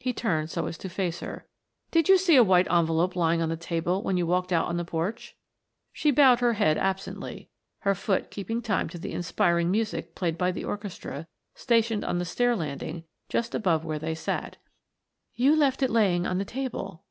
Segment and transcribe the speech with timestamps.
[0.00, 1.46] He turned so as to face her.
[1.92, 4.78] "Did you see a white envelope lying on the table when you walked out on
[4.78, 5.36] the porch?"
[5.92, 7.50] She bowed her head absently,
[7.86, 12.24] her foot keeping time to the inspiring music played by the orchestra stationed on the
[12.24, 14.56] stair landing just above where they sat.
[15.36, 17.04] "You left it lying on the table."